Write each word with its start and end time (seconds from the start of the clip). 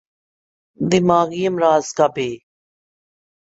دماغی 0.79 1.41
امراض 1.47 1.85
کا 1.97 2.07
ب 2.15 2.17